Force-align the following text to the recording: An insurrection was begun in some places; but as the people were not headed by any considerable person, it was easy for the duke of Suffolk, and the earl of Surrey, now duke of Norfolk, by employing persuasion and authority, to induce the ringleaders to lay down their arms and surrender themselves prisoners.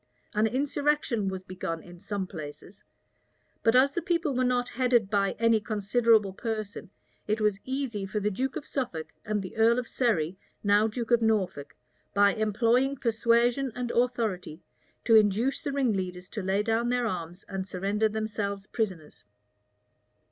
An 0.33 0.47
insurrection 0.47 1.27
was 1.27 1.43
begun 1.43 1.83
in 1.83 1.99
some 1.99 2.25
places; 2.25 2.83
but 3.61 3.75
as 3.75 3.91
the 3.91 4.01
people 4.01 4.33
were 4.35 4.43
not 4.43 4.67
headed 4.69 5.11
by 5.11 5.33
any 5.37 5.59
considerable 5.59 6.33
person, 6.33 6.89
it 7.27 7.39
was 7.39 7.59
easy 7.65 8.07
for 8.07 8.19
the 8.19 8.31
duke 8.31 8.55
of 8.55 8.65
Suffolk, 8.65 9.09
and 9.25 9.43
the 9.43 9.55
earl 9.57 9.77
of 9.77 9.87
Surrey, 9.87 10.39
now 10.63 10.87
duke 10.87 11.11
of 11.11 11.21
Norfolk, 11.21 11.75
by 12.15 12.33
employing 12.33 12.95
persuasion 12.95 13.71
and 13.75 13.91
authority, 13.91 14.59
to 15.05 15.13
induce 15.15 15.61
the 15.61 15.71
ringleaders 15.71 16.27
to 16.29 16.41
lay 16.41 16.63
down 16.63 16.89
their 16.89 17.05
arms 17.05 17.45
and 17.47 17.67
surrender 17.67 18.09
themselves 18.09 18.65
prisoners. 18.65 19.27